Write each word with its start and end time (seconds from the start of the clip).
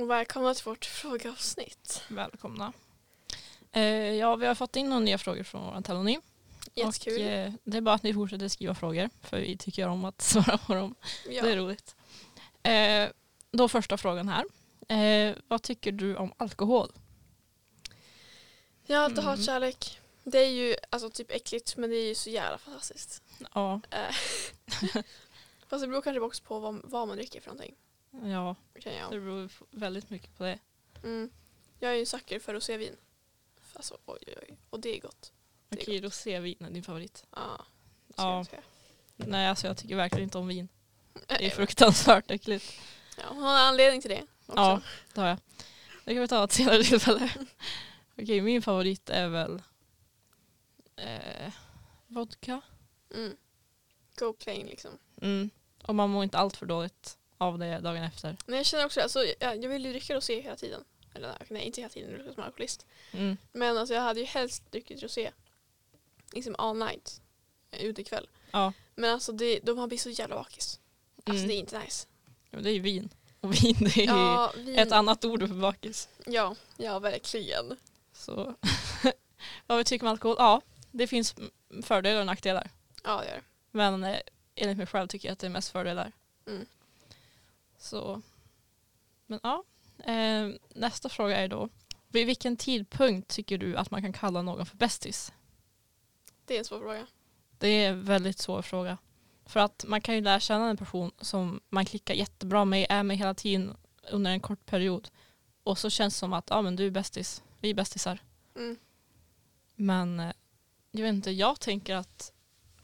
Och 0.00 0.10
välkomna 0.10 0.54
till 0.54 0.64
vårt 0.64 0.84
frågeavsnitt. 0.84 2.02
Välkomna. 2.08 2.72
Eh, 3.72 3.82
ja, 4.14 4.36
vi 4.36 4.46
har 4.46 4.54
fått 4.54 4.76
in 4.76 4.88
några 4.88 5.00
nya 5.00 5.18
frågor 5.18 5.42
från 5.42 5.74
vår 5.74 5.82
telonym. 5.82 6.20
Jättekul. 6.74 7.14
Och, 7.14 7.20
eh, 7.20 7.52
det 7.64 7.76
är 7.76 7.80
bara 7.80 7.94
att 7.94 8.02
ni 8.02 8.14
fortsätter 8.14 8.48
skriva 8.48 8.74
frågor 8.74 9.10
för 9.22 9.40
vi 9.40 9.56
tycker 9.56 9.88
om 9.88 10.04
att 10.04 10.20
svara 10.22 10.58
på 10.58 10.74
dem. 10.74 10.94
ja. 11.28 11.42
Det 11.42 11.52
är 11.52 11.56
roligt. 11.56 11.96
Eh, 12.62 13.08
då 13.50 13.68
första 13.68 13.96
frågan 13.96 14.28
här. 14.28 14.44
Eh, 15.28 15.36
vad 15.48 15.62
tycker 15.62 15.92
du 15.92 16.16
om 16.16 16.32
alkohol? 16.36 16.92
Jag 18.86 18.96
har 18.98 19.04
alltid 19.04 19.24
Mm. 19.24 19.42
kärlek. 19.42 20.00
Det 20.24 20.38
är 20.38 20.50
ju 20.50 20.76
alltså 20.90 21.10
typ 21.10 21.30
äckligt 21.30 21.76
men 21.76 21.90
det 21.90 21.96
är 21.96 22.08
ju 22.08 22.14
så 22.14 22.30
jävla 22.30 22.58
fantastiskt. 22.58 23.22
Ja, 23.54 23.80
Eh, 23.90 24.14
Fast 25.68 25.82
det 25.82 25.88
beror 25.88 26.02
kanske 26.02 26.20
också 26.20 26.42
på 26.42 26.58
vad, 26.58 26.80
vad 26.84 27.08
man 27.08 27.16
dricker 27.16 27.40
för 27.40 27.48
någonting. 27.50 27.74
Ja 28.10 28.56
Kan 28.80 28.94
jag. 28.94 29.10
det 29.10 29.20
beror 29.20 29.50
väldigt 29.70 30.10
mycket 30.10 30.36
på 30.36 30.44
det. 30.44 30.58
Mm. 31.02 31.30
Jag 31.78 31.90
är 31.90 31.94
ju 31.94 32.00
en 32.00 32.06
sucker 32.06 32.38
för 32.38 32.54
rosévin. 32.54 32.96
Alltså 33.74 33.98
oj 34.06 34.18
oj 34.26 34.34
oj. 34.42 34.56
Och 34.70 34.80
det 34.80 34.96
är 34.96 35.00
gott. 35.00 35.32
Det 35.68 35.80
är 35.80 35.82
Okej, 35.82 36.00
rosévin 36.00 36.64
är 36.64 36.70
din 36.70 36.82
favorit. 36.82 37.24
Ja. 37.36 37.66
Ja. 38.16 38.44
Nej, 39.16 39.48
alltså 39.48 39.66
jag 39.66 39.76
tycker 39.76 39.96
verkligen 39.96 40.24
inte 40.24 40.38
om 40.38 40.48
vin. 40.48 40.68
Det 41.26 41.46
är 41.46 41.50
fruktansvärt 41.50 42.30
äckligt. 42.30 42.80
Ja, 43.18 43.24
hon 43.28 43.42
har 43.42 43.50
en 43.54 43.66
anledning 43.66 44.00
till 44.00 44.10
det. 44.10 44.22
Också. 44.46 44.60
Ja, 44.60 44.80
det 45.14 45.20
har 45.20 45.28
jag. 45.28 45.38
Det 46.04 46.14
kan 46.14 46.20
vi 46.22 46.28
ta 46.28 46.44
ett 46.44 46.52
senare 46.52 46.82
tillfälle. 46.82 47.30
Okej, 48.18 48.40
min 48.40 48.62
favorit 48.62 49.10
är 49.10 49.28
väl 49.28 49.62
eh, 50.96 51.52
vodka. 52.06 52.60
Mm. 53.14 53.36
Go 54.16 54.32
plain 54.32 54.66
liksom. 54.66 54.90
Mm. 55.22 55.50
Och 55.82 55.94
man 55.94 56.10
mår 56.10 56.24
inte 56.24 56.38
allt 56.38 56.56
för 56.56 56.66
dåligt 56.66 57.18
av 57.40 57.58
det 57.58 57.78
dagen 57.78 58.02
efter. 58.02 58.36
Men 58.46 58.56
jag 58.56 58.66
känner 58.66 58.84
också, 58.86 59.00
alltså, 59.00 59.24
jag, 59.40 59.64
jag 59.64 59.68
vill 59.68 59.84
ju 59.84 59.90
dricka 59.92 60.14
rosé 60.14 60.40
hela 60.40 60.56
tiden. 60.56 60.84
Eller 61.14 61.34
nej, 61.48 61.62
inte 61.62 61.80
hela 61.80 61.88
tiden, 61.90 62.22
jag 62.26 62.34
som 62.34 62.42
alkoholist. 62.44 62.86
Mm. 63.12 63.36
Men 63.52 63.78
alltså, 63.78 63.94
jag 63.94 64.02
hade 64.02 64.20
ju 64.20 64.26
helst 64.26 64.72
druckit 64.72 65.02
rosé. 65.02 65.30
Liksom 66.32 66.54
all 66.58 66.76
night. 66.78 67.20
eh, 67.70 67.82
Utekväll. 67.84 68.28
Ja, 68.50 68.72
Men 68.94 69.10
alltså 69.14 69.32
det, 69.32 69.60
då 69.62 69.74
man 69.74 69.88
blir 69.88 69.98
så 69.98 70.10
jävla 70.10 70.34
bakis. 70.36 70.80
Alltså 71.24 71.32
Mm. 71.44 71.48
det 71.48 71.54
är 71.54 71.58
inte 71.58 71.78
nice. 71.78 72.06
men 72.50 72.62
det 72.62 72.70
är 72.70 72.74
ju 72.74 72.80
vin. 72.80 73.08
Och 73.40 73.54
vin 73.64 73.76
det 73.80 73.96
är 74.02 74.06
Ja, 74.06 74.52
vin. 74.56 74.78
ett 74.78 74.92
annat 74.92 75.24
ord 75.24 75.40
för 75.48 75.54
bakis. 75.54 76.08
ja, 76.26 76.56
ja, 76.76 76.98
verkligen. 76.98 77.76
Så 78.12 78.54
vad 79.66 79.78
vi 79.78 79.84
tycker 79.84 80.06
om 80.06 80.12
alkohol? 80.12 80.36
Ja, 80.38 80.60
det 80.90 81.06
finns 81.06 81.34
fördelar 81.82 82.20
och 82.20 82.26
nackdelar. 82.26 82.70
Ja, 83.04 83.20
det 83.20 83.26
gör 83.26 83.34
det. 83.34 83.42
Men 83.70 84.04
eh, 84.04 84.18
enligt 84.54 84.76
mig 84.78 84.86
själv 84.86 85.08
tycker 85.08 85.28
jag 85.28 85.32
att 85.32 85.38
det 85.38 85.46
är 85.46 85.50
mest 85.50 85.72
fördelar. 85.72 86.12
Mm. 86.46 86.66
Så, 87.80 88.22
men 89.26 89.40
ja. 89.42 89.64
Eh, 89.98 90.48
nästa 90.74 91.08
fråga 91.08 91.36
är 91.36 91.48
då, 91.48 91.68
vid 92.08 92.26
vilken 92.26 92.56
tidpunkt 92.56 93.28
tycker 93.28 93.58
du 93.58 93.76
att 93.76 93.90
man 93.90 94.02
kan 94.02 94.12
kalla 94.12 94.42
någon 94.42 94.66
för 94.66 94.76
bästis? 94.76 95.32
Det 96.44 96.54
är 96.54 96.58
en 96.58 96.64
svår 96.64 96.80
fråga. 96.80 97.06
Det 97.58 97.68
är 97.68 97.90
en 97.90 98.04
väldigt 98.04 98.38
svår 98.38 98.62
fråga. 98.62 98.98
För 99.46 99.60
att 99.60 99.84
man 99.88 100.00
kan 100.00 100.14
ju 100.14 100.20
lära 100.20 100.40
känna 100.40 100.70
en 100.70 100.76
person 100.76 101.10
som 101.20 101.60
man 101.68 101.84
klickar 101.84 102.14
jättebra 102.14 102.64
med, 102.64 102.86
är 102.90 103.02
med 103.02 103.18
hela 103.18 103.34
tiden 103.34 103.76
under 104.10 104.30
en 104.30 104.40
kort 104.40 104.66
period. 104.66 105.08
Och 105.62 105.78
så 105.78 105.90
känns 105.90 106.14
det 106.14 106.18
som 106.18 106.32
att 106.32 106.50
ja, 106.50 106.62
men 106.62 106.76
du 106.76 106.86
är 106.86 106.90
bästis, 106.90 107.42
vi 107.60 107.70
är 107.70 107.74
bästisar. 107.74 108.22
Mm. 108.56 108.76
Men 109.74 110.20
eh, 110.20 110.32
jag 110.90 111.02
vet 111.02 111.14
inte, 111.14 111.30
jag 111.30 111.60
tänker 111.60 111.94
att, 111.94 112.32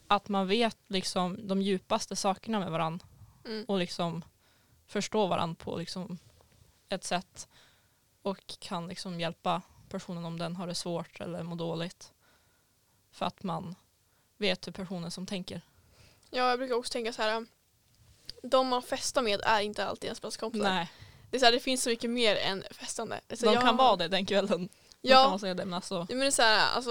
att 0.07 0.29
man 0.29 0.47
vet 0.47 0.79
liksom 0.87 1.49
de 1.49 1.63
djupaste 1.63 2.17
sakerna 2.17 2.59
med 2.61 2.71
varandra 2.71 3.07
Mm. 3.47 3.65
och 3.69 3.79
liksom 3.79 4.25
förstår 4.87 5.29
varandra 5.29 5.55
på 5.65 5.77
liksom 5.77 6.19
ett 6.89 7.05
sätt 7.05 7.49
och 8.23 8.47
kan 8.59 8.89
liksom 8.89 9.21
hjälpa 9.21 9.63
personen 9.89 10.25
om 10.25 10.39
den 10.39 10.57
har 10.57 10.67
det 10.67 10.75
svårt 10.75 11.21
eller 11.21 11.43
mår 11.43 11.57
dåligt. 11.57 12.13
För 13.13 13.27
att 13.27 13.43
man 13.43 13.75
vet 14.37 14.67
hur 14.67 14.73
personen 14.73 15.11
som 15.11 15.27
tänker. 15.27 15.61
Ja, 16.31 16.49
jag 16.51 16.59
brukar 16.59 16.75
också 16.75 16.93
tänka 16.93 17.13
så 17.13 17.23
här. 17.23 17.47
De 18.43 18.69
man 18.69 18.83
festar 18.83 19.23
med 19.23 19.41
är 19.45 19.61
inte 19.61 19.87
alltid 19.87 20.05
ens 20.05 20.23
bästa 20.23 20.41
kompisar. 20.41 20.69
Nej, 20.75 20.91
Det, 21.31 21.37
är 21.37 21.39
så 21.39 21.45
här, 21.45 21.53
det 21.53 21.61
finns 21.61 21.83
så 21.83 21.91
mycket 21.91 22.11
mer 22.11 22.37
än 22.37 22.65
festande. 22.71 23.21
Det 23.27 23.35
är 23.35 23.37
så 23.37 23.47
de 23.47 23.53
jag 23.53 23.63
kan 23.63 23.77
vara 23.77 23.97
det 23.97 24.09
den 24.09 24.27
kvällen. 24.27 24.69
Ja. 25.01 25.23
Kan 25.23 25.31
man 25.31 25.39
säga 25.39 25.55
det, 25.55 25.65
men 25.65 25.75
alltså, 25.75 25.95
Ja, 25.95 26.07
men 26.09 26.19
det 26.19 26.27
är 26.27 26.31
så 26.31 26.43
här, 26.43 26.73
alltså, 26.77 26.91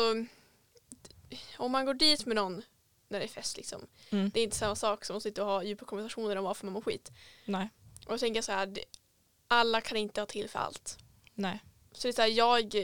om 1.58 1.72
man 1.72 1.86
går 1.86 1.94
dit 1.94 2.26
med 2.26 2.36
någon 2.36 2.62
när 3.08 3.20
det 3.20 3.26
är 3.26 3.30
fest 3.30 3.58
liksom. 3.58 3.88
mm, 4.10 4.30
Det 4.30 4.40
är 4.40 4.44
inte 4.44 4.58
samma 4.58 4.76
sak 4.76 5.06
som 5.06 5.18
att 5.18 5.24
sitta 5.24 5.44
och 5.44 5.50
ha 5.50 5.64
djupa 5.64 5.86
konversationer 5.86 6.36
om 6.36 6.44
varför 6.44 6.66
man 6.66 6.74
mår 6.74 6.82
skit. 6.82 7.12
nej, 7.46 7.70
Och 8.06 8.12
jag 8.14 8.20
tänker 8.20 8.42
så 8.42 8.52
här, 8.52 8.74
alla 9.48 9.82
kan 9.82 9.98
inte 9.98 10.22
ha 10.22 10.26
till 10.26 10.50
för 10.50 10.60
allt. 10.60 10.98
nej, 11.34 11.60
Så 11.92 12.08
det 12.08 12.12
är 12.12 12.14
så 12.14 12.22
här, 12.22 12.30
jag, 12.30 12.76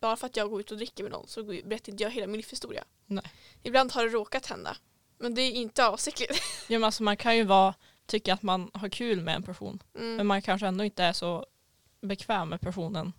bara 0.00 0.16
för 0.16 0.26
att 0.26 0.36
jag 0.36 0.50
går 0.50 0.60
ut 0.60 0.70
och 0.70 0.76
dricker 0.76 1.02
med 1.02 1.12
någon 1.12 1.28
så 1.28 1.42
berättar 1.44 1.90
inte 1.92 2.02
jag 2.02 2.10
hela 2.10 2.26
min 2.26 2.36
livshistoria. 2.36 2.84
Nej. 3.06 3.32
Ibland 3.62 3.92
har 3.92 4.02
det 4.04 4.08
råkat 4.10 4.46
hända. 4.46 4.76
Men 5.18 5.34
det 5.34 5.42
är 5.42 5.52
inte 5.52 5.86
avsiktligt. 5.86 6.42
ja, 6.68 6.78
men 6.78 6.84
alltså, 6.84 7.02
man 7.02 7.16
kan 7.16 7.36
ju 7.36 7.44
vara, 7.44 7.74
tycka 8.06 8.34
att 8.34 8.42
man 8.42 8.70
har 8.74 8.88
kul 8.88 9.20
med 9.20 9.34
en 9.36 9.42
person. 9.42 9.82
Men 9.92 10.02
Mm. 10.14 10.26
man 10.26 10.42
kanske 10.42 10.66
ändå 10.66 10.84
inte 10.84 11.04
är 11.04 11.12
så 11.12 11.46
bekväm 12.00 12.48
med 12.48 12.60
personen 12.60 13.12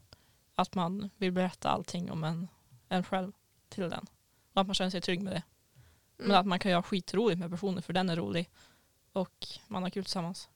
att 0.55 0.75
man 0.75 1.09
vill 1.17 1.31
berätta 1.31 1.69
allting 1.69 2.11
om 2.11 2.23
en, 2.23 2.47
en 2.89 3.03
själv 3.03 3.31
till 3.69 3.89
den. 3.89 4.05
Och 4.53 4.61
att 4.61 4.67
man 4.67 4.73
känner 4.73 4.91
sig 4.91 5.01
trygg 5.01 5.21
med 5.21 5.33
det. 5.33 5.43
Men 6.17 6.25
Mm. 6.25 6.37
att 6.39 6.45
man 6.45 6.59
kan 6.59 6.71
göra 6.71 6.83
skitroligt 6.83 7.39
med 7.39 7.51
personen 7.51 7.83
för 7.83 7.93
den 7.93 8.09
är 8.09 8.15
rolig. 8.15 8.49
Och 9.13 9.47
man 9.67 9.83
har 9.83 9.89
kul 9.89 10.03
tillsammans. 10.03 10.49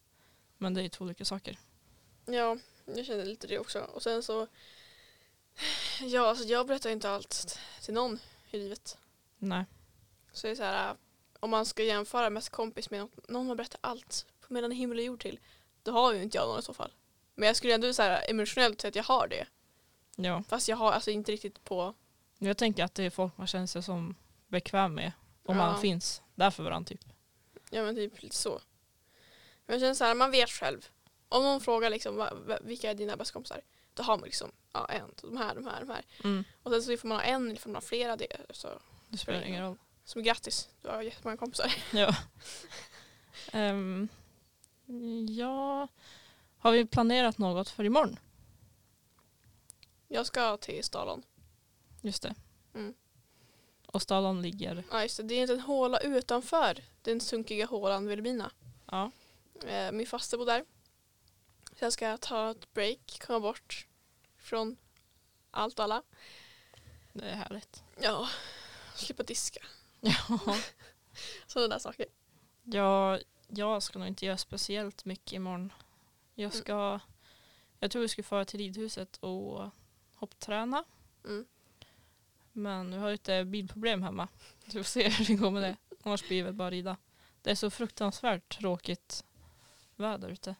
Men 0.63 0.73
det 0.73 0.83
är 0.83 0.89
två 0.89 1.05
olika 1.05 1.25
saker. 1.25 1.57
Ja, 2.25 2.57
jag 2.85 3.05
känner 3.05 3.25
lite 3.25 3.47
det 3.47 3.59
också. 3.59 3.79
Och 3.79 4.03
sen 4.03 4.23
så, 4.23 4.47
ja 6.01 6.29
alltså 6.29 6.45
jag 6.45 6.67
berättar 6.67 6.89
inte 6.89 7.09
allt 7.09 7.59
till 7.81 7.93
någon 7.93 8.19
i 8.51 8.57
livet. 8.57 8.97
Nej. 9.37 9.65
Så 10.33 10.47
det 10.47 10.51
är 10.51 10.55
så 10.55 10.63
här, 10.63 10.95
om 11.39 11.49
man 11.49 11.65
ska 11.65 11.83
jämföra 11.83 12.29
mest 12.29 12.49
kompis 12.49 12.89
med 12.89 12.99
något, 12.99 13.29
någon 13.29 13.47
man 13.47 13.57
berättar 13.57 13.79
allt 13.83 14.25
på 14.41 14.53
mellan 14.53 14.71
himmel 14.71 14.97
och 14.97 15.03
jord 15.03 15.21
till, 15.21 15.39
då 15.83 15.91
har 15.91 16.13
ju 16.13 16.23
inte 16.23 16.37
jag 16.37 16.47
någon 16.47 16.59
i 16.59 16.63
så 16.63 16.73
fall. 16.73 16.91
Men 17.35 17.47
jag 17.47 17.55
skulle 17.55 17.73
ändå 17.73 17.93
så 17.93 18.01
här, 18.01 18.29
emotionellt 18.29 18.81
säga 18.81 18.89
att 18.89 18.95
jag 18.95 19.03
har 19.03 19.27
det. 19.27 19.47
Ja. 20.15 20.43
Fast 20.47 20.67
jag 20.67 20.77
har 20.77 20.91
alltså 20.91 21.11
inte 21.11 21.31
riktigt 21.31 21.63
på, 21.63 21.93
Jag 22.37 22.57
tänker 22.57 22.83
att 22.83 22.95
det 22.95 23.03
är 23.03 23.09
folk 23.09 23.37
man 23.37 23.47
känner 23.47 23.67
sig 23.67 23.83
som 23.83 24.15
bekväm 24.47 24.93
med. 24.95 25.11
Om 25.45 25.57
Ja. 25.57 25.65
man 25.71 25.81
finns 25.81 26.21
där 26.35 26.51
för 26.51 26.63
varandra 26.63 26.87
typ. 26.89 27.05
ja 27.69 27.83
men 27.83 27.95
typ 27.95 28.21
lite 28.21 28.35
så. 28.35 28.61
Men 29.65 29.73
jag 29.73 29.79
känner 29.81 29.93
så 29.93 30.03
här, 30.03 30.15
man 30.15 30.31
vet 30.31 30.49
själv. 30.49 30.89
Om 31.29 31.43
någon 31.43 31.61
frågar 31.61 31.89
liksom, 31.89 32.15
va- 32.15 32.33
va- 32.33 32.59
vilka 32.61 32.89
är 32.89 32.95
dina 32.95 33.17
bästa 33.17 33.33
kompisar? 33.33 33.61
Då 33.93 34.03
har 34.03 34.17
man 34.17 34.25
liksom, 34.25 34.51
ja 34.73 34.85
en, 34.85 35.11
de 35.21 35.37
här, 35.37 35.55
de 35.55 35.67
här, 35.67 35.79
de 35.79 35.89
här. 35.89 36.05
Mm. 36.23 36.43
Och 36.63 36.71
sen 36.71 36.83
så 36.83 36.97
får 36.97 37.07
man 37.07 37.17
ha 37.17 37.23
en 37.23 37.47
eller 37.49 37.59
får 37.59 37.69
man 37.69 37.75
ha 37.75 37.81
flera. 37.81 38.15
Det, 38.15 38.27
så, 38.49 38.69
Det 39.09 39.17
spelar 39.17 39.41
ingen 39.41 39.63
roll. 39.63 39.77
som 40.05 40.23
grattis, 40.23 40.69
du 40.81 40.87
har 40.89 41.01
jättemånga 41.01 41.37
kompisar. 41.37 41.75
Ja. 41.93 42.15
Ehm, 43.51 44.07
ja. 45.29 45.87
Har 46.57 46.71
vi 46.71 46.85
planerat 46.85 47.37
något 47.37 47.69
för 47.69 47.83
imorgon? 47.83 48.19
Jag 50.07 50.25
ska 50.25 50.57
till 50.57 50.83
Stalon. 50.83 51.23
Just 52.01 52.23
det. 52.23 52.35
Mm. 52.75 52.93
Och 53.85 54.01
Stalon 54.01 54.41
ligger... 54.41 54.83
Ja 54.91 55.01
just 55.03 55.17
det, 55.17 55.23
det 55.23 55.33
är 55.35 55.41
inte 55.41 55.53
en 55.53 55.59
håla 55.59 55.99
utanför 55.99 56.83
den 57.01 57.19
sunkiga 57.21 57.65
hålan 57.65 58.07
Vilhelmina. 58.07 58.51
Ja. 58.91 59.11
Eh, 59.67 59.91
min 59.91 60.07
faste 60.07 60.37
bor 60.37 60.45
där. 60.45 60.65
Så 61.79 61.85
jag 61.85 61.93
ska 61.93 62.17
ta 62.17 62.51
ett 62.51 62.73
break, 62.73 63.19
komma 63.25 63.39
bort 63.39 63.87
från 64.37 64.77
allt 65.51 65.79
och 65.79 65.83
alla. 65.83 66.03
Det 67.13 67.25
är 67.29 67.35
härligt. 67.35 67.83
Ja, 68.01 68.29
slippa 68.95 69.23
diska. 69.23 69.59
Ja. 69.99 70.39
Sådana 71.47 71.67
där 71.67 71.79
saker. 71.79 72.05
Jag, 72.63 73.21
jag 73.47 73.83
ska 73.83 73.99
nog 73.99 74.07
inte 74.07 74.25
göra 74.25 74.37
speciellt 74.37 75.05
mycket 75.05 75.33
imorgon. 75.33 75.73
Jag 76.35 76.53
ska... 76.53 76.99
Jag 77.79 77.91
tror 77.91 78.01
vi 78.01 78.07
ska 78.07 78.23
fara 78.23 78.45
till 78.45 78.59
ridhuset 78.59 79.17
och 79.17 79.69
hoppträna. 80.15 80.83
Mm. 81.25 81.45
Men 82.51 82.91
vi 82.91 82.97
har 82.97 83.11
lite 83.11 83.45
bilproblem 83.45 84.03
hemma. 84.03 84.27
Så 84.67 84.77
vi 84.77 84.83
får 84.83 84.89
se 84.89 85.09
hur 85.09 85.25
det 85.25 85.35
går 85.35 85.51
med 85.51 85.63
det. 85.63 85.75
Annars 86.03 86.27
blir 86.27 86.37
det 86.37 86.43
väl 86.43 86.53
bara 86.53 86.71
rida. 86.71 86.97
Det 87.41 87.51
är 87.51 87.55
så 87.55 87.69
fruktansvärt 87.69 88.57
tråkigt 88.57 89.23
väder 89.95 90.29
ute. 90.29 90.55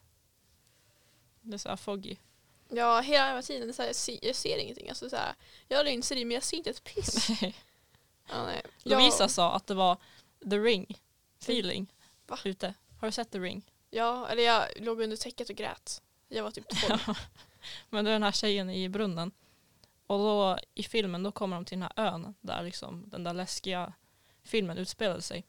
Det 1.41 1.53
är 1.53 1.57
så 1.57 1.69
här 1.69 1.75
foggy. 1.75 2.15
Ja, 2.69 2.99
hela 3.01 3.41
tiden. 3.41 3.73
Så 3.73 3.81
här, 3.81 3.89
jag, 3.89 3.95
ser, 3.95 4.19
jag 4.21 4.35
ser 4.35 4.57
ingenting. 4.57 4.89
Alltså, 4.89 5.09
så 5.09 5.15
här, 5.15 5.35
jag 5.67 5.87
inser 5.87 6.15
det 6.15 6.25
men 6.25 6.35
jag 6.35 6.43
ser 6.43 6.57
inte 6.57 6.69
ett 6.69 6.83
piss. 6.83 7.27
Ja, 8.29 8.45
nej. 8.45 8.61
Lovisa 8.83 9.23
Jag, 9.23 9.31
sa 9.31 9.55
att 9.55 9.67
det 9.67 9.73
var 9.73 9.97
the 10.49 10.57
ring 10.57 10.99
feeling 11.39 11.93
Va? 12.27 12.39
ute. 12.45 12.73
Har 12.99 13.07
du 13.07 13.11
sett 13.11 13.31
the 13.31 13.39
ring? 13.39 13.71
ja, 13.89 14.27
eller 14.27 14.43
jag 14.43 14.67
låg 14.75 15.01
under 15.01 15.17
täcket 15.17 15.49
och 15.49 15.55
grät. 15.55 16.01
Jag 16.27 16.43
var 16.43 16.51
typ 16.51 16.65
12. 16.87 16.99
Men 17.89 18.05
det 18.05 18.11
är 18.11 18.13
den 18.13 18.23
här 18.23 18.31
tjejen 18.31 18.69
i 18.69 18.89
brunnen. 18.89 19.31
Och 20.07 20.19
då 20.19 20.57
i 20.73 20.83
filmen 20.83 21.23
då 21.23 21.31
kommer 21.31 21.55
de 21.55 21.65
till 21.65 21.79
den 21.79 21.89
här 21.95 22.05
ön 22.13 22.33
där 22.41 22.63
liksom 22.63 23.09
den 23.09 23.23
där 23.23 23.33
läskiga 23.33 23.93
filmen 24.43 24.77
utspelade 24.77 25.21
sig. 25.21 25.45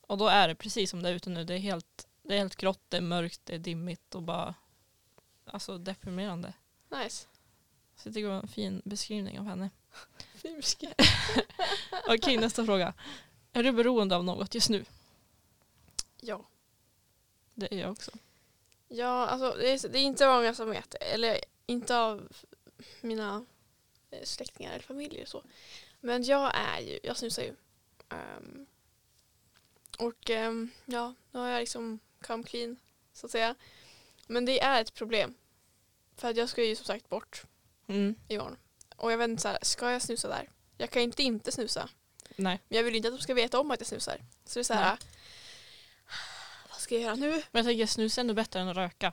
Och 0.00 0.18
då 0.18 0.28
är 0.28 0.48
det 0.48 0.54
precis 0.54 0.90
som 0.90 1.02
det 1.02 1.08
är 1.08 1.14
ute 1.14 1.30
nu. 1.30 1.44
Det 1.44 1.54
är 1.54 1.58
helt, 1.58 2.05
det 2.26 2.34
är 2.34 2.38
helt 2.38 2.56
grått, 2.56 2.80
det 2.88 2.96
är 2.96 3.00
mörkt, 3.00 3.40
det 3.44 3.54
är 3.54 3.58
dimmigt 3.58 4.14
och 4.14 4.22
bara 4.22 4.54
alltså 5.44 5.78
deprimerande. 5.78 6.52
Nice. 6.88 7.26
Så 7.96 8.08
jag 8.08 8.14
tycker 8.14 8.28
det 8.28 8.34
var 8.34 8.42
en 8.42 8.48
fin 8.48 8.82
beskrivning 8.84 9.38
av 9.38 9.46
henne. 9.46 9.70
Fin 10.34 10.56
beskrivning. 10.56 10.96
Okej, 12.08 12.36
nästa 12.36 12.64
fråga. 12.64 12.94
Är 13.52 13.62
du 13.62 13.72
beroende 13.72 14.16
av 14.16 14.24
något 14.24 14.54
just 14.54 14.68
nu? 14.68 14.84
Ja. 16.20 16.44
Det 17.54 17.74
är 17.74 17.78
jag 17.78 17.90
också. 17.90 18.10
Ja, 18.88 19.26
alltså 19.26 19.58
det 19.58 19.68
är, 19.70 19.88
det 19.88 19.98
är 19.98 20.02
inte 20.02 20.26
många 20.26 20.54
som 20.54 20.70
vet. 20.70 20.94
Eller 20.94 21.40
inte 21.66 21.98
av 21.98 22.28
mina 23.00 23.46
eh, 24.10 24.24
släktingar 24.24 24.70
eller 24.70 24.82
familjer 24.82 25.22
och 25.22 25.28
så. 25.28 25.42
Men 26.00 26.22
jag 26.22 26.52
är 26.54 26.80
ju, 26.80 26.98
jag 27.02 27.16
snusar 27.16 27.42
ju. 27.42 27.54
Ehm, 28.08 28.66
och 29.98 30.30
ehm, 30.30 30.70
ja, 30.84 31.14
nu 31.30 31.38
har 31.38 31.48
jag 31.48 31.60
liksom 31.60 31.98
come 32.22 32.42
clean 32.44 32.76
så 33.12 33.26
att 33.26 33.32
säga. 33.32 33.54
Men 34.26 34.44
det 34.44 34.60
är 34.60 34.80
ett 34.80 34.94
problem. 34.94 35.34
För 36.16 36.28
att 36.30 36.36
jag 36.36 36.48
ska 36.48 36.64
ju 36.64 36.76
som 36.76 36.84
sagt 36.84 37.08
bort 37.08 37.42
Mm. 37.88 38.14
imorgon. 38.28 38.56
Och 38.96 39.12
jag 39.12 39.18
vet 39.18 39.28
inte 39.30 39.42
så 39.42 39.48
här, 39.48 39.58
ska 39.62 39.90
jag 39.92 40.02
snusa 40.02 40.28
där? 40.28 40.48
Jag 40.78 40.90
kan 40.90 41.02
inte 41.02 41.22
inte 41.22 41.52
snusa. 41.52 41.88
Nej. 42.36 42.60
Men 42.68 42.76
jag 42.76 42.84
vill 42.84 42.94
inte 42.94 43.08
att 43.08 43.14
de 43.16 43.22
ska 43.22 43.34
veta 43.34 43.60
om 43.60 43.70
att 43.70 43.80
jag 43.80 43.86
snusar. 43.86 44.18
Så 44.44 44.58
det 44.58 44.60
är 44.60 44.64
så 44.64 44.74
här, 44.74 44.98
vad 46.70 46.78
ska 46.80 46.94
jag 46.94 47.02
göra 47.02 47.14
nu? 47.14 47.30
Men 47.30 47.42
jag 47.52 47.64
tänker 47.64 47.86
snus 47.86 48.18
är 48.18 48.20
ändå 48.22 48.34
bättre 48.34 48.60
än 48.60 48.68
att 48.68 48.76
röka. 48.76 49.12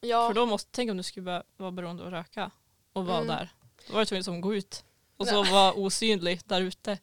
Ja, 0.00 0.28
För 0.28 0.34
då 0.34 0.46
måste, 0.46 0.70
tänk 0.72 0.90
om 0.90 0.96
du 0.96 1.02
skulle 1.02 1.42
vara 1.56 1.70
beroende 1.70 2.02
av 2.02 2.06
att 2.08 2.12
röka 2.12 2.50
och 2.92 3.06
vara 3.06 3.16
Mm. 3.16 3.28
där. 3.28 3.48
Då 3.86 3.92
var 3.92 4.00
du 4.00 4.06
tvungen 4.06 4.34
att 4.34 4.42
gå 4.42 4.54
ut 4.54 4.84
och 5.16 5.28
så 5.28 5.42
Nej. 5.42 5.52
vara 5.52 5.72
osynlig 5.72 6.40
där 6.44 6.60
ute. 6.60 6.98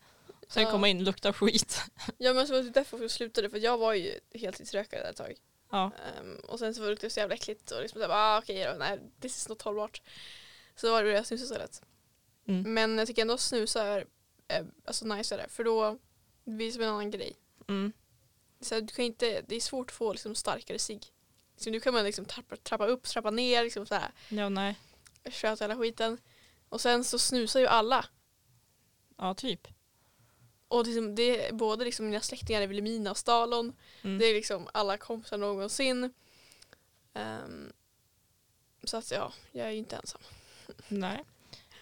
Sen 0.47 0.63
Ja. 0.63 0.71
komma 0.71 0.87
in 0.87 0.97
och 0.97 1.03
lukta 1.03 1.33
skit. 1.33 1.81
Ja 2.17 2.33
men 2.33 2.47
så 2.47 2.53
var 2.53 2.61
det 2.63 2.69
därför 2.69 3.01
jag 3.01 3.11
slutade 3.11 3.49
för 3.49 3.57
jag 3.57 3.77
var 3.77 3.93
ju 3.93 4.19
heltidsrökare 4.33 5.01
där 5.01 5.09
ett 5.09 5.15
tag. 5.17 5.35
Ja. 5.71 5.91
Ehm, 6.19 6.35
och 6.37 6.59
sen 6.59 6.75
så 6.75 6.81
var 6.81 6.95
det 7.01 7.09
så 7.09 7.19
jävla 7.19 7.35
äckligt 7.35 7.71
och 7.71 7.81
liksom 7.81 8.01
såhär, 8.01 8.13
ah, 8.15 8.37
okej 8.39 8.65
då, 8.65 8.73
nej 8.79 8.99
this 9.21 9.37
is 9.37 9.49
not 9.49 9.61
hållbart. 9.61 10.01
Så 10.75 10.87
då 10.87 10.93
var 10.93 11.03
det 11.03 11.11
jag 11.11 11.25
snusa 11.25 11.43
istället. 11.43 11.81
Mm. 12.47 12.73
Men 12.73 12.97
jag 12.97 13.07
tycker 13.07 13.21
ändå 13.21 13.37
snusa 13.37 13.83
är 13.83 14.05
eh, 14.47 14.65
alltså 14.85 15.05
najsare 15.05 15.45
för 15.49 15.63
då 15.63 15.97
blir 16.45 16.65
det 16.67 16.71
som 16.73 16.81
en 16.83 16.89
annan 16.89 17.11
grej. 17.11 17.35
Mm. 17.67 17.93
Så 18.61 18.79
du 18.79 18.87
kan 18.87 19.05
inte, 19.05 19.41
det 19.47 19.55
är 19.55 19.59
svårt 19.61 19.89
att 19.89 19.95
få 19.95 20.11
liksom, 20.13 20.35
starkare 20.35 20.79
cigg. 20.79 21.05
Så 21.57 21.69
nu 21.69 21.79
kan 21.79 21.93
man 21.93 22.03
liksom 22.03 22.25
trappa, 22.25 22.55
trappa 22.57 22.87
upp, 22.87 23.03
trappa 23.03 23.31
ner, 23.31 23.63
liksom 23.63 23.85
såhär, 23.85 24.11
Ja, 24.29 24.49
nej. 24.49 24.79
sköta 25.31 25.63
hela 25.63 25.75
skiten. 25.77 26.17
Och 26.69 26.81
sen 26.81 27.03
så 27.03 27.19
snusar 27.19 27.59
ju 27.59 27.67
alla. 27.67 28.05
Ja, 29.17 29.33
typ. 29.33 29.67
Och 30.67 30.85
liksom, 30.85 31.15
det 31.15 31.47
är 31.47 31.53
både 31.53 31.85
liksom 31.85 32.05
mina 32.05 32.21
släktingar 32.21 32.61
i 32.61 32.67
Vilhelmina 32.67 33.11
och 33.11 33.17
Stalon 33.17 33.73
Mm. 34.01 34.17
Det 34.19 34.25
är 34.25 34.33
liksom 34.33 34.67
alla 34.73 34.97
kompisar 34.97 35.37
någonsin. 35.37 36.13
Ehm, 37.13 37.73
så 38.83 38.97
att 38.97 39.11
ja, 39.11 39.33
jag 39.51 39.67
är 39.67 39.71
ju 39.71 39.77
inte 39.77 39.95
ensam. 39.95 40.21
Nej. 40.87 41.23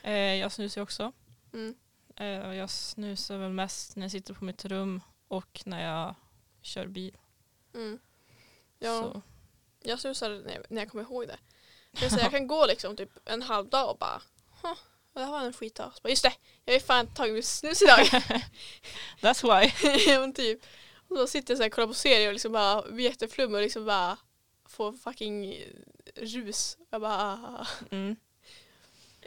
Eh, 0.04 0.12
jag 0.14 0.52
snusar 0.52 0.82
också. 0.82 1.12
Mm. 1.54 1.76
Eh, 2.16 2.26
jag 2.56 2.70
snusar 2.70 3.38
väl 3.38 3.52
mest 3.52 3.96
när 3.96 4.04
jag 4.04 4.12
sitter 4.12 4.34
på 4.34 4.44
mitt 4.46 4.66
rum 4.66 5.02
och 5.28 5.62
när 5.66 5.84
jag 5.86 6.16
kör 6.62 6.88
bil. 6.88 7.18
Mm. 7.74 8.00
Ja, 8.80 9.02
Så. 9.02 9.22
jag 9.82 10.00
snusar 10.00 10.30
när 10.30 10.54
jag, 10.56 10.66
när 10.70 10.82
jag 10.82 10.92
kommer 10.92 11.04
ihåg 11.04 11.28
det. 11.28 11.38
Så 12.10 12.18
jag 12.20 12.32
kan 12.32 12.48
gå 12.48 12.66
liksom 12.66 12.96
typ 12.96 13.10
en 13.26 13.42
halv 13.42 13.70
dag 13.70 13.90
och 13.90 13.98
bara 13.98 14.22
"Huh, 14.62 14.78
det 15.14 15.26
här 15.26 15.32
var 15.32 15.42
en 15.42 15.54
skitdag. 15.54 15.92
Så 15.96 16.02
bara, 16.04 16.10
Just 16.10 16.24
det, 16.24 16.34
jag 16.66 16.74
har 16.74 16.80
ju 16.80 16.86
fan 16.86 17.08
tagit 17.08 17.34
mitt 17.34 17.46
snus 17.46 17.82
idag. 17.82 18.00
That's 19.22 19.44
why. 19.44 19.90
ja, 20.12 20.20
men 20.20 20.34
typ. 20.34 20.60
Och 21.08 21.16
då 21.16 21.28
sitter 21.28 21.52
jag 21.52 21.58
så 21.58 21.64
här 21.64 21.70
och 21.70 21.74
kollar 21.74 21.88
på 21.88 21.94
serier 21.94 22.28
och 22.28 22.34
liksom 22.34 22.52
bara 22.52 22.92
blir 22.92 23.06
jätteflummig 23.06 23.56
och 23.56 23.62
liksom 23.62 23.86
bara 23.86 24.18
får 24.66 24.94
fucking 24.94 25.64
rus. 26.16 26.78
Jag 26.90 27.02
bara 27.02 27.68
Mm. 27.92 28.16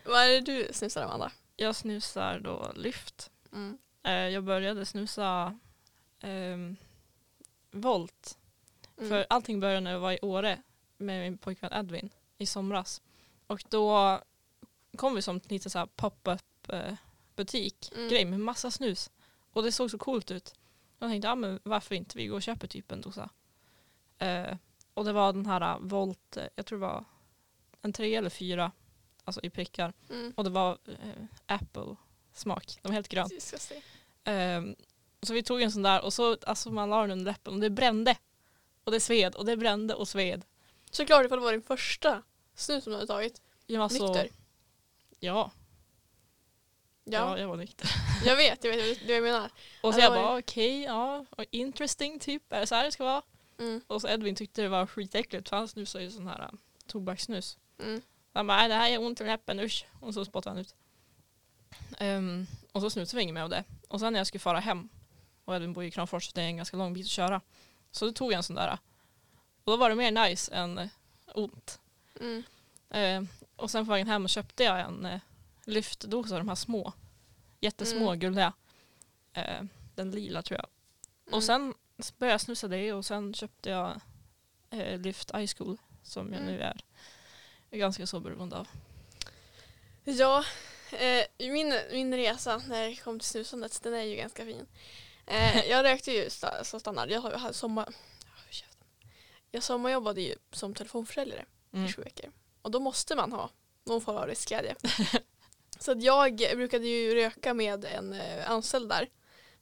Vad 0.04 0.22
är 0.22 0.28
det 0.28 0.40
du 0.40 0.68
snusar 0.72 1.02
Amanda? 1.02 1.32
Jag 1.56 1.76
snusar 1.76 2.40
då 2.40 2.72
lyft. 2.76 3.30
Mm. 3.52 3.78
Eh, 4.02 4.12
jag 4.12 4.44
började 4.44 4.86
snusa 4.86 5.58
ehm, 6.20 6.76
Volt. 7.70 8.38
Mm. 8.98 9.10
För 9.10 9.26
allting 9.28 9.60
började 9.60 9.80
när 9.80 9.92
jag 9.92 10.00
var 10.00 10.12
i 10.12 10.18
Åre 10.22 10.62
med 10.96 11.20
min 11.20 11.38
pojkvän 11.38 11.72
Edvin 11.72 12.10
i 12.38 12.46
somras. 12.46 13.02
Och 13.46 13.64
då 13.68 14.20
kom 14.96 15.14
vi 15.14 15.22
som 15.22 15.37
en 15.37 15.43
liten 15.48 15.70
så 15.70 15.78
här 15.78 15.87
pop-up 15.87 16.69
eh, 16.69 16.94
butik 17.37 17.93
Mm. 17.96 18.08
grej 18.08 18.25
med 18.25 18.40
massa 18.40 18.70
snus. 18.70 19.10
Och 19.52 19.62
det 19.62 19.72
såg 19.72 19.90
så 19.90 19.98
coolt 19.98 20.31
ut. 20.31 20.54
Jag 20.98 21.10
tänkte, 21.10 21.28
ja 21.28 21.34
men 21.34 21.60
varför 21.62 21.94
inte 21.94 22.19
vi 22.19 22.26
går 22.26 22.37
och 22.37 22.43
köper 22.43 22.66
typ 22.66 22.93
en 22.93 23.00
dosa. 23.00 23.31
Eh, 24.19 24.56
och 24.94 25.04
det 25.04 25.12
var 25.12 25.32
den 25.32 25.46
här 25.46 25.60
eh, 25.60 25.78
Volt, 25.81 26.37
eh, 26.37 26.44
jag 26.54 26.66
tror 26.66 26.78
det 26.78 26.87
var 26.87 27.04
en 27.82 27.93
tre 27.93 28.14
eller 28.14 28.31
fyra, 28.31 28.72
alltså 29.25 29.40
i 29.43 29.50
prickar. 29.50 29.93
Mm. 30.10 30.32
Och 30.37 30.44
det 30.44 30.50
var 30.50 30.78
eh, 30.87 31.25
Apple 31.46 31.96
smak, 32.32 32.78
de 32.82 32.88
var 32.88 32.94
helt 32.94 33.08
grön. 33.08 33.28
Disgusting. 33.28 33.82
Ehm, 34.25 34.75
så 35.22 35.32
vi 35.34 35.43
tog 35.43 35.62
en 35.62 35.72
sån 35.72 35.82
där 35.82 36.04
och 36.04 36.12
så 36.12 36.37
alltså 36.46 36.70
man 36.70 36.90
la 36.90 37.00
den 37.00 37.10
under 37.10 37.25
läppen 37.32 37.54
och 37.54 37.60
det 37.60 37.70
brände. 37.70 38.16
Och 38.84 38.93
det 38.93 39.00
sved 39.00 39.34
och 39.34 39.44
det 39.44 39.56
brände 39.56 39.94
och 39.94 40.08
sved. 40.08 40.44
Såklart 40.90 41.26
ifall 41.26 41.38
det 41.38 41.44
var 41.44 41.52
din 41.52 41.62
första 41.62 42.22
snus 42.54 42.84
som 42.84 42.90
du 42.90 42.96
hade 42.96 43.06
tagit. 43.06 43.43
Jag 43.66 43.81
var 43.81 43.88
så, 43.88 44.14
Nykter. 44.14 44.31
Ja, 45.20 45.50
ja. 47.04 47.18
Ja, 47.18 47.38
jag 47.38 47.48
var 47.48 47.56
nykter. 47.56 47.90
jag 48.24 48.36
vet, 48.36 48.64
jag 48.64 48.76
vet 48.76 49.02
vad 49.02 49.16
jag 49.16 49.22
menar. 49.22 49.50
Och 49.80 49.94
så 49.94 50.00
Ja, 50.00 50.04
jag 50.04 50.10
var 50.10 50.22
bara 50.22 50.38
okej, 50.38 50.82
ja, 50.82 51.24
och 51.30 51.44
interesting 51.50 52.18
typ, 52.18 52.52
är 52.52 52.60
det 52.60 52.66
så 52.66 52.74
här 52.74 52.84
det 52.84 52.92
ska 52.92 53.04
vara? 53.04 53.22
Mm. 53.58 53.80
Och 53.86 54.00
så 54.00 54.08
Edvin 54.08 54.34
tyckte 54.34 54.62
det 54.62 54.68
var 54.68 54.86
skitäckligt 54.86 55.48
för 55.48 55.56
han 55.56 55.68
snusade 55.68 56.04
ju 56.04 56.10
sån 56.10 56.26
här 56.26 56.40
äh, 56.40 56.48
tobakssnus. 56.86 57.58
Mm. 57.82 58.02
Han 58.32 58.46
bara, 58.46 58.68
det 58.68 58.74
här 58.74 58.88
gör 58.88 58.98
ont 58.98 59.20
i 59.20 59.24
läppen, 59.24 59.60
usch. 59.60 59.86
Och 60.00 60.14
så 60.14 60.24
spottade 60.24 60.54
han 60.54 60.60
ut. 60.60 60.74
Ehm, 61.98 62.46
och 62.72 62.80
så 62.80 62.90
snusade 62.90 63.16
vi 63.16 63.22
inget 63.22 63.34
mer 63.34 63.42
av 63.42 63.50
det. 63.50 63.64
Och 63.88 64.00
sen 64.00 64.12
när 64.12 64.20
jag 64.20 64.26
skulle 64.26 64.40
fara 64.40 64.60
hem, 64.60 64.88
och 65.44 65.56
Edvin 65.56 65.72
bor 65.72 65.84
i 65.84 65.90
Kramfors 65.90 66.24
så 66.24 66.32
det 66.34 66.42
är 66.42 66.46
en 66.46 66.56
ganska 66.56 66.76
lång 66.76 66.92
bit 66.92 67.06
att 67.06 67.10
köra. 67.10 67.40
Så 67.90 68.06
då 68.06 68.12
tog 68.12 68.32
jag 68.32 68.36
en 68.36 68.42
sån 68.42 68.56
där. 68.56 68.78
Och 69.64 69.72
då 69.72 69.76
var 69.76 69.88
det 69.88 69.94
mer 69.94 70.28
nice 70.28 70.54
än 70.54 70.78
eh, 70.78 70.88
ont. 71.34 71.80
Mm. 72.20 72.42
Ehm, 72.90 73.28
och 73.56 73.70
sen 73.70 73.86
på 73.86 73.92
vägen 73.92 74.06
hem 74.08 74.28
köpte 74.28 74.64
jag 74.64 74.80
en 74.80 75.04
eh, 75.06 75.20
lyftdosa, 75.64 76.38
de 76.38 76.48
här 76.48 76.54
små. 76.54 76.92
Jättesmå, 77.60 78.06
Mm. 78.08 78.18
gulliga. 78.18 78.52
Ehm, 79.32 79.68
den 79.94 80.10
lila 80.10 80.42
tror 80.42 80.58
jag. 80.60 80.66
Mm. 81.26 81.36
Och 81.36 81.44
sen 81.44 81.74
började 82.18 82.32
jag 82.34 82.40
snusa 82.40 82.68
det 82.68 82.92
och 82.92 83.06
sen 83.06 83.34
köpte 83.34 83.70
jag 83.70 84.00
eh, 84.70 84.98
Lyft 85.00 85.31
Eye 85.34 85.46
School 85.46 85.76
som 86.02 86.32
jag 86.32 86.43
Mm. 86.43 86.55
nu 86.55 86.60
är, 86.62 86.81
ganska 87.70 88.06
så 88.06 88.20
beroende 88.20 88.56
av. 88.56 88.69
Ja, 90.05 90.44
eh, 90.93 91.48
min, 91.50 91.74
min 91.93 92.14
resa 92.14 92.62
när 92.69 92.88
det 92.88 92.96
kom 92.96 93.19
till 93.20 93.28
snusandet, 93.28 93.82
den 93.82 93.94
är 93.94 94.02
ju 94.02 94.16
ganska 94.16 94.44
fin. 94.44 94.66
Eh, 95.26 95.64
jag 95.70 95.84
rökte 95.84 96.12
ju 96.12 96.28
sta- 96.28 96.62
som 96.64 96.81
standard. 96.81 97.10
Jag 97.10 97.20
hade 97.20 97.55
sommar... 97.55 97.88
Jag 99.50 99.62
sommarjobbade 99.62 100.20
ju 100.20 100.34
som 100.52 100.74
telefonförsäljare 100.74 101.44
Mm. 101.72 101.86
i 101.86 101.93
sju 101.93 102.02
veckor. 102.02 102.31
Och 102.67 102.73
då 102.73 102.81
måste 102.81 103.17
man 103.17 103.32
ha 103.32 103.51
någon 103.85 104.01
form 104.01 104.17
av 104.17 104.27
riskglädje. 104.27 104.77
Så 105.79 105.93
att 105.93 106.03
jag 106.03 106.37
brukade 106.37 106.87
ju 106.87 107.15
röka 107.15 107.55
med 107.55 107.85
en 107.85 108.13
eh, 108.13 108.51
anställd 108.51 108.89
där. 108.89 109.08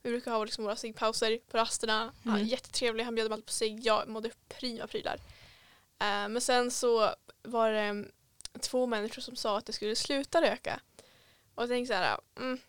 Vi 0.01 0.09
brukar 0.09 0.31
ha 0.31 0.43
liksom 0.43 0.63
våra 0.63 0.75
ciggpauser 0.75 1.39
på 1.51 1.57
rasterna. 1.57 2.13
Ja, 2.23 2.31
Mm. 2.31 2.45
jättetrevlig, 2.45 3.03
han 3.03 3.15
bjöd 3.15 3.29
mig 3.29 3.33
alltid 3.33 3.45
på 3.45 3.51
cigg. 3.51 3.85
Jag 3.85 4.07
mådde 4.07 4.29
prima 4.47 4.87
prylar. 4.87 5.15
Eh, 5.99 6.27
men 6.29 6.41
sen 6.41 6.71
så 6.71 7.15
var 7.43 7.71
det 7.71 7.79
mm, 7.79 8.11
två 8.59 8.85
människor 8.85 9.21
som 9.21 9.35
sa 9.35 9.57
att 9.57 9.67
jag 9.67 9.75
skulle 9.75 9.95
sluta 9.95 10.41
röka. 10.41 10.79
Och 11.55 11.63
jag 11.63 11.69
tänkte 11.69 11.93
så 11.93 11.97
här, 11.99 12.19
mm, 12.37 12.59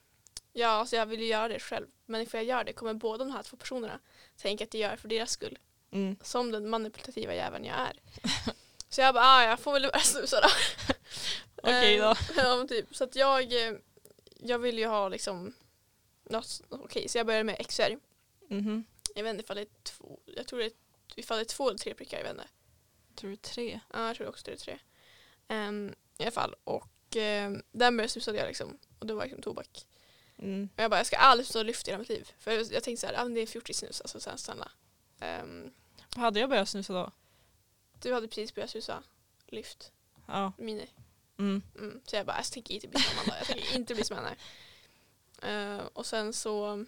ja 0.53 0.69
alltså 0.69 0.97
jag 0.97 1.07
vill 1.07 1.21
ju 1.21 1.27
göra 1.27 1.49
det 1.49 1.59
själv. 1.61 1.87
Men 2.07 2.21
ifall 2.21 2.39
jag 2.39 2.45
gör 2.59 2.65
det 2.65 2.73
kommer 2.73 2.95
båda 2.95 3.25
de 3.25 3.33
här 3.33 3.43
två 3.43 3.57
personerna 3.57 4.01
tänka 4.37 4.65
att 4.65 4.75
jag 4.75 4.81
gör 4.81 4.91
det 4.91 4.97
för 4.97 5.09
deras 5.09 5.31
skull. 5.31 5.59
Mm. 5.91 6.17
Som 6.23 6.51
den 6.51 6.71
manipulativa 6.71 7.35
jäveln 7.35 7.65
jag 7.65 7.77
är. 7.77 8.01
Så 8.97 9.03
jag 9.03 9.15
bara, 9.15 9.25
ah, 9.25 9.45
jag 9.45 9.61
får 9.61 9.73
väl 9.73 9.83
börja 9.83 9.99
snusa 9.99 10.41
då. 10.41 10.49
Okej 11.63 11.99
då. 11.99 12.11
Eh, 12.11 12.17
ja 12.37 12.67
typ. 12.69 12.97
Så 12.97 13.05
att 13.05 13.17
jag, 13.17 13.53
eh, 13.53 13.75
jag 14.41 14.59
vill 14.59 14.79
ju 14.79 14.87
ha 14.87 15.09
liksom 15.09 15.55
något, 16.25 16.63
okej 16.69 17.09
så 17.09 17.19
jag 17.19 17.27
började 17.27 17.45
med 17.45 17.67
XR. 17.67 17.99
Mhm. 18.49 18.85
Jag 19.15 19.23
vet 19.23 19.31
inte 19.31 19.43
ifall 19.43 19.57
det 19.57 19.63
är 19.63 19.69
två, 19.83 20.21
jag 20.25 20.47
tror 20.47 20.59
det 20.59 20.65
är, 20.65 20.73
ifall 21.17 21.37
det 21.37 21.43
är 21.43 21.45
två 21.45 21.69
eller 21.69 21.79
tre 21.79 21.95
prickar, 21.95 22.17
jag 22.17 22.25
vet 22.25 22.33
inte. 22.33 22.49
Tror 23.15 23.31
du 23.31 23.37
tre? 23.37 23.81
Ja 23.93 24.07
jag 24.07 24.17
tror 24.17 24.29
också 24.29 24.45
det 24.45 24.53
är 24.53 24.57
tre. 24.57 24.79
Um, 25.49 25.95
I 26.19 26.23
alla 26.23 26.31
fall 26.31 26.55
och 26.65 27.17
um, 27.17 27.63
den 27.73 27.97
började 27.97 28.09
snusade 28.09 28.39
jag 28.39 28.47
liksom 28.47 28.79
och 28.99 29.07
det 29.07 29.15
var 29.15 29.25
liksom 29.25 29.43
tobak. 29.43 29.87
Mm. 30.39 30.69
Och 30.77 30.83
jag 30.83 30.91
bara, 30.91 31.01
jag 31.01 31.07
ska 31.07 31.17
aldrig 31.17 31.47
snusa 31.47 31.63
lyft 31.63 31.89
i 31.89 31.91
hela 31.91 31.99
mitt 31.99 32.09
liv. 32.09 32.33
För 32.39 32.51
jag, 32.51 32.67
jag 32.73 32.83
tänkte 32.83 33.01
så 33.01 33.07
här, 33.07 33.25
ah, 33.25 33.29
det 33.29 33.41
är 33.41 33.47
fjortissnus, 33.47 34.01
alltså 34.01 34.21
så 34.21 34.31
här, 34.31 34.37
snälla. 34.37 34.71
Um, 35.43 35.73
Vad 36.17 36.25
hade 36.25 36.41
jag 36.41 36.49
börjat 36.49 36.69
snusa 36.69 36.93
då? 36.93 37.13
Du 38.07 38.13
hade 38.15 38.29
precis 38.29 38.55
börjat 38.55 38.71
snusa 38.71 39.03
lyft, 39.47 39.93
Ja. 40.27 40.53
mini. 40.59 40.87
Mm. 41.39 41.63
Mm, 41.79 42.01
så 42.07 42.17
jag 42.17 42.27
bara, 42.27 42.37
jag 42.37 42.45
tänker 42.47 42.75
inte 42.75 42.89
bli 42.89 43.01
som 43.01 43.19
Amanda. 43.19 43.39
Jag 43.39 43.47
tänker 43.47 43.77
inte 43.77 43.95
bli 43.95 44.05
som 44.05 44.17
henne. 44.17 44.37
Eh, 45.43 45.79
och 45.93 46.07
sen 46.07 46.33
så, 46.33 46.85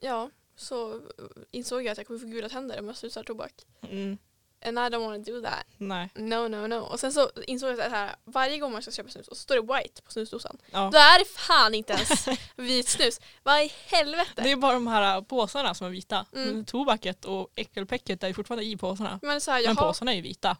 ja, 0.00 0.30
så 0.56 1.02
insåg 1.50 1.82
jag 1.82 1.92
att 1.92 1.98
jag 1.98 2.06
kommer 2.06 2.20
få 2.20 2.26
gula 2.26 2.48
tänder 2.48 2.80
om 2.80 2.86
jag 2.86 2.96
snusar 2.96 3.22
tobak. 3.24 3.52
Mm. 3.82 4.18
And 4.60 4.78
I 4.78 4.82
don't 4.82 5.06
want 5.06 5.26
to 5.26 5.32
do 5.32 5.42
that. 5.42 5.66
Nej. 5.76 6.10
No, 6.14 6.48
no, 6.48 6.66
no. 6.66 6.74
Och 6.74 7.00
sen 7.00 7.12
så 7.12 7.30
insåg 7.46 7.70
jag 7.70 7.80
att 7.80 7.90
här, 7.90 8.16
varje 8.24 8.58
gång 8.58 8.72
man 8.72 8.82
ska 8.82 8.90
köpa 8.90 9.10
snus 9.10 9.28
och 9.28 9.36
så 9.36 9.42
står 9.42 9.54
det 9.54 9.74
white 9.74 10.02
på 10.02 10.12
snusdosan. 10.12 10.58
Ja. 10.70 10.90
Då 10.92 10.98
är 10.98 11.18
det 11.18 11.24
fan 11.24 11.74
inte 11.74 11.92
ens 11.92 12.28
vit 12.56 12.88
snus. 12.88 13.20
Vad 13.42 13.62
i 13.62 13.72
helvete? 13.86 14.42
Det 14.42 14.50
är 14.50 14.56
bara 14.56 14.72
de 14.72 14.86
här 14.86 15.22
påsarna 15.22 15.74
som 15.74 15.86
är 15.86 15.90
vita. 15.90 16.26
Mm. 16.32 16.48
Men 16.48 16.64
tobaket 16.64 17.24
och 17.24 17.50
äckelpäcket 17.54 18.22
är 18.22 18.32
fortfarande 18.32 18.64
i 18.64 18.76
påsarna. 18.76 19.18
Men 19.22 19.40
så 19.40 19.50
här, 19.50 19.66
Men 19.66 19.76
påsarna 19.76 20.12
är 20.12 20.16
ju 20.16 20.22
vita. 20.22 20.56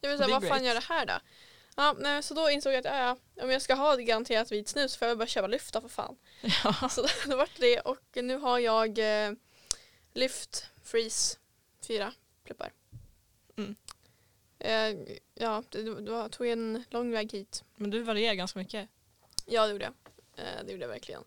jag 0.00 0.10
vill 0.10 0.18
säga, 0.18 0.40
vad 0.40 0.48
fan 0.48 0.64
gör 0.64 0.74
det 0.74 0.84
här 0.88 1.06
då? 1.06 1.14
Ja, 1.76 1.94
nej, 1.98 2.22
så 2.22 2.34
då 2.34 2.50
insåg 2.50 2.72
jag 2.72 2.86
att 2.86 2.94
ja, 2.94 3.16
om 3.44 3.50
jag 3.50 3.62
ska 3.62 3.74
ha 3.74 3.96
garanterat 3.96 4.52
vit 4.52 4.68
snus 4.68 4.92
så 4.92 4.98
får 4.98 5.08
jag 5.08 5.18
bara 5.18 5.26
köpa 5.26 5.46
lyfta 5.46 5.80
för 5.80 5.88
fan. 5.88 6.16
Ja. 6.64 6.88
Så 6.90 7.06
då 7.26 7.36
vart 7.36 7.56
det 7.56 7.80
och 7.80 7.98
nu 8.14 8.36
har 8.36 8.58
jag 8.58 8.98
eh, 8.98 9.32
lyft, 10.14 10.66
freeze, 10.84 11.36
fyra 11.86 12.12
pluppar. 12.44 12.72
Mm. 13.56 13.76
Eh, 14.58 15.16
ja, 15.34 15.62
det, 15.68 16.00
det 16.00 16.28
tog 16.28 16.46
en 16.46 16.84
lång 16.90 17.10
väg 17.10 17.32
hit. 17.32 17.64
Men 17.76 17.90
du 17.90 18.02
varierar 18.02 18.34
ganska 18.34 18.58
mycket. 18.58 18.88
Ja, 19.46 19.66
det 19.66 19.72
gjorde 19.72 19.84
jag. 19.84 19.94
Eh, 20.44 20.64
det 20.64 20.72
gjorde 20.72 20.84
jag 20.84 20.88
verkligen. 20.88 21.24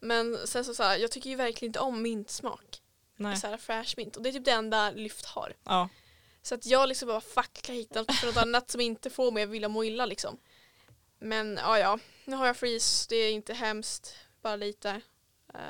Men 0.00 0.38
sen 0.46 0.64
så, 0.64 0.74
så 0.74 0.82
här, 0.82 0.96
jag 0.96 1.10
tycker 1.10 1.30
ju 1.30 1.36
verkligen 1.36 1.68
inte 1.68 1.80
om 1.80 2.02
mintsmak. 2.02 2.82
Nej. 3.16 3.36
Så 3.36 3.46
här 3.46 3.56
fresh 3.56 3.94
mint. 3.96 4.16
Och 4.16 4.22
det 4.22 4.28
är 4.28 4.32
typ 4.32 4.44
det 4.44 4.50
enda 4.50 4.90
lyft 4.90 5.24
har. 5.26 5.54
Ja. 5.64 5.88
Så 6.42 6.54
att 6.54 6.66
jag 6.66 6.88
liksom 6.88 7.08
bara 7.08 7.20
fuck 7.20 7.62
kan 7.62 7.74
hitta 7.74 8.00
något, 8.00 8.24
något 8.24 8.36
annat 8.36 8.70
som 8.70 8.80
inte 8.80 9.10
får 9.10 9.32
mig 9.32 9.42
att 9.42 9.48
vilja 9.48 9.68
må 9.68 9.84
illa 9.84 10.06
liksom. 10.06 10.38
Men 11.18 11.58
ja, 11.62 11.78
ja. 11.78 11.98
Nu 12.24 12.36
har 12.36 12.46
jag 12.46 12.56
freeze. 12.56 13.06
Det 13.08 13.16
är 13.16 13.32
inte 13.32 13.54
hemskt. 13.54 14.14
Bara 14.42 14.56
lite. 14.56 15.00
Eh, 15.54 15.60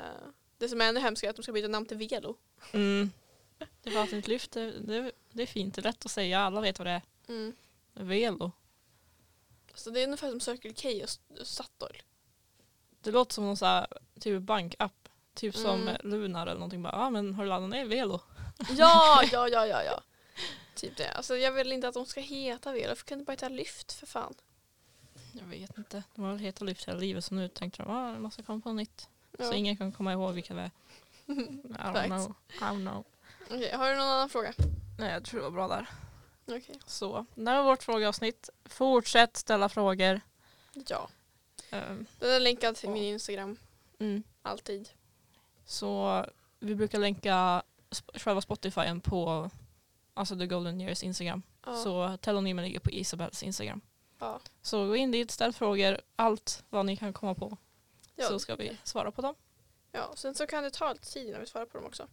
det 0.57 0.69
som 0.69 0.81
är 0.81 0.85
ännu 0.85 0.99
hemskare 0.99 1.27
är 1.27 1.29
att 1.29 1.35
de 1.35 1.43
ska 1.43 1.51
byta 1.51 1.67
namn 1.67 1.85
till 1.85 1.97
Velo. 1.97 2.37
Mm. 2.71 3.11
Det 3.83 3.89
var 3.89 4.13
ett 4.13 4.27
lyft. 4.27 4.51
Det, 4.51 4.71
det, 4.71 5.11
det 5.31 5.43
är 5.43 5.47
fint. 5.47 5.75
Det 5.75 5.81
är 5.81 5.83
lätt 5.83 6.05
att 6.05 6.11
säga. 6.11 6.39
Alla 6.39 6.61
vet 6.61 6.79
vad 6.79 6.87
det 6.87 6.91
är. 6.91 7.01
Mm. 7.27 7.53
Velo. 7.93 8.51
Så 9.73 9.89
det 9.89 9.99
är 9.99 10.03
ungefär 10.03 10.29
som 10.29 10.39
Circle 10.39 10.73
K 10.73 10.89
och 11.03 11.47
Statoil. 11.47 12.01
Det 13.01 13.11
låter 13.11 13.33
som 13.33 13.45
någon 13.45 13.57
så 13.57 13.65
här, 13.65 13.87
typ 14.19 14.41
bankapp. 14.41 15.09
Typ 15.33 15.55
som 15.55 15.81
Mm. 15.81 15.97
Lunar 16.03 16.41
eller 16.41 16.59
någonting. 16.59 16.83
Bara, 16.83 16.93
ah, 16.93 17.09
men 17.09 17.33
har 17.33 17.43
du 17.43 17.49
laddat 17.49 17.69
ner 17.69 17.85
Velo? 17.85 18.19
Ja, 18.77 19.23
ja, 19.31 19.47
ja, 19.47 19.65
ja, 19.65 19.83
ja. 19.83 20.01
Typ 20.75 20.97
det. 20.97 21.11
Alltså 21.11 21.37
jag 21.37 21.51
vill 21.51 21.71
inte 21.71 21.87
att 21.87 21.93
de 21.93 22.05
ska 22.05 22.21
heta 22.21 22.71
Velo. 22.73 22.95
För 22.95 23.05
kan 23.05 23.19
det 23.19 23.25
bara 23.25 23.31
heta 23.31 23.49
Lyft 23.49 23.91
för 23.91 24.05
fan? 24.07 24.33
Jag 25.31 25.45
vet 25.45 25.77
inte. 25.77 26.03
De 26.15 26.21
har 26.21 26.31
väl 26.31 26.39
hetat 26.39 26.61
lyft 26.61 26.87
hela 26.87 26.99
livet 26.99 27.25
så 27.25 27.35
nu 27.35 27.47
tänkte 27.47 27.83
de 27.83 27.91
ah, 27.91 28.13
det 28.13 28.19
måste 28.19 28.43
komma 28.43 28.61
på 28.61 28.73
nytt. 28.73 29.09
Ja. 29.37 29.45
Så 29.45 29.53
ingen 29.53 29.77
kan 29.77 29.91
komma 29.91 30.13
ihåg 30.13 30.33
vilka 30.33 30.53
det 30.53 30.61
är. 30.61 30.71
I 31.25 31.33
don't 31.33 32.05
know. 32.05 32.35
I 32.49 32.57
don't 32.59 32.91
know. 32.91 33.05
Okej, 33.49 33.71
har 33.71 33.89
du 33.89 33.95
någon 33.95 34.07
annan 34.07 34.29
fråga? 34.29 34.53
Nej, 34.97 35.11
jag 35.13 35.23
tror 35.25 35.39
det 35.39 35.43
var 35.43 35.51
bra 35.51 35.67
där. 35.67 35.89
Okej. 36.47 36.79
Så, 36.85 37.25
det 37.35 37.51
här 37.51 37.57
var 37.57 37.63
vårt 37.69 37.83
frågeavsnitt. 37.83 38.49
Fortsätt 38.65 39.37
ställa 39.37 39.69
frågor. 39.69 40.21
Ja. 40.73 41.09
Ehm, 41.71 42.05
Den 42.19 42.29
är 42.33 42.39
länkad 42.39 42.75
till 42.75 42.89
min 42.89 43.03
Instagram. 43.03 43.57
mm. 43.99 44.23
Alltid. 44.41 44.89
Så 45.65 46.25
vi 46.59 46.75
brukar 46.75 46.99
länka 46.99 47.63
sp- 47.89 48.19
själva 48.19 48.41
Spotify 48.41 48.99
på 49.03 49.49
alltså 50.13 50.37
The 50.37 50.45
Golden 50.47 50.81
Years 50.81 51.03
Instagram. 51.03 51.41
Ja. 51.65 51.75
Så 51.83 52.17
telonymen 52.21 52.65
ligger 52.65 52.79
på 52.79 52.89
Isabels 52.91 53.43
Instagram. 53.43 53.81
ja. 54.19 54.39
Så 54.61 54.87
gå 54.87 54.95
in 54.95 55.11
dit, 55.11 55.31
ställ 55.31 55.53
frågor, 55.53 56.01
allt 56.15 56.63
vad 56.69 56.85
ni 56.85 56.97
kan 56.97 57.13
komma 57.13 57.35
på. 57.35 57.57
Ja. 58.15 58.27
Så 58.27 58.39
ska 58.39 58.55
vi 58.55 58.77
svara 58.83 59.11
på 59.11 59.21
dem. 59.21 59.35
Ja, 59.91 60.11
sen 60.15 60.35
så 60.35 60.47
kan 60.47 60.63
det 60.63 60.71
ta 60.71 60.93
lite 60.93 61.11
tid 61.11 61.31
när 61.33 61.39
vi 61.39 61.45
svarar 61.45 61.65
på 61.65 61.77
dem 61.77 61.85
också. 61.87 62.07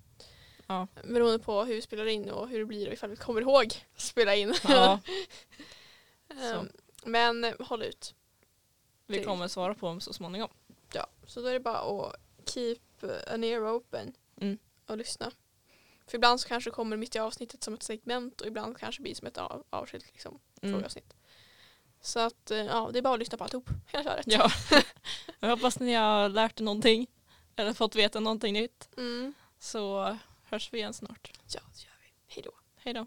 Ja. 0.66 0.87
Beroende 1.04 1.38
på 1.38 1.64
hur 1.64 1.75
vi 1.75 1.82
spelar 1.82 2.06
in 2.06 2.30
och 2.30 2.49
hur 2.49 2.58
det 2.58 2.64
blir 2.64 2.87
och 2.87 2.92
ifall 2.92 3.11
vi 3.11 3.16
kommer 3.16 3.40
ihåg 3.40 3.64
att 3.94 4.00
spela 4.02 4.35
in. 4.35 4.54
Ja, 4.68 5.00
Ehm, 6.28 6.68
Men 7.04 7.54
håll 7.61 7.82
ut. 7.82 8.14
vi 9.06 9.25
kommer 9.25 9.49
svara 9.49 9.75
på 9.75 9.87
dem 9.87 10.00
så 10.00 10.12
småningom. 10.12 10.49
Ja, 10.92 11.06
så 11.26 11.40
då 11.40 11.46
är 11.49 11.52
det 11.52 11.61
bara 11.61 11.78
att 11.78 12.16
keep 12.46 12.78
an 13.26 13.44
ear 13.44 13.76
open 13.76 14.12
Mm. 14.40 14.58
och 14.87 14.96
lyssna. 14.96 15.30
För 16.06 16.16
ibland 16.18 16.40
så 16.40 16.49
kanske 16.49 16.70
det 16.70 16.75
kommer 16.75 16.96
mitt 16.96 17.16
i 17.16 17.18
avsnittet 17.18 17.62
som 17.64 17.75
ett 17.75 17.82
segment 17.82 18.40
och 18.40 18.46
ibland 18.46 18.78
kanske 18.78 19.00
det 19.00 19.02
blir 19.02 19.14
som 19.14 19.26
ett 19.26 19.38
av, 19.38 19.64
avskilt 19.70 20.06
liksom, 20.12 20.38
Mm. 20.62 20.75
frågeavsnitt. 20.75 21.14
Så 22.00 22.20
att 22.20 22.50
eh, 22.50 22.58
ja, 22.58 22.90
det 22.92 22.99
är 22.99 23.02
bara 23.02 23.14
att 23.14 23.18
lyssna 23.20 23.38
på 23.38 23.44
alltihop, 23.44 23.68
hela 23.87 24.04
köret. 24.04 24.26
Ja. 24.26 24.50
Jag 25.40 25.49
hoppas 25.49 25.78
ni 25.80 25.94
har 25.94 26.28
lärt 26.28 26.61
er 26.61 26.64
någonting. 26.64 27.06
Eller 27.56 27.73
fått 27.73 27.94
veta 27.94 28.20
någonting 28.20 28.52
nytt. 28.52 28.88
Mm. 28.96 29.35
Så 29.58 30.16
hörs 30.50 30.72
vi 30.72 30.78
igen 30.78 30.94
snart. 30.94 31.30
Ja, 31.54 31.60
det 31.74 31.84
gör 31.84 31.96
vi. 32.02 32.34
Hej 32.34 32.42
då. 32.42 32.52
Hej 32.76 32.94
då. 32.94 33.06